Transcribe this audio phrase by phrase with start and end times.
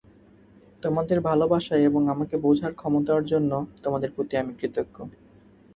[0.83, 3.51] তোমাদের ভালোবাসা এবং আমাকে বোঝার ক্ষমতার জন্য
[3.83, 4.97] তোমাদের প্রতি আমি কৃতজ্ঞ।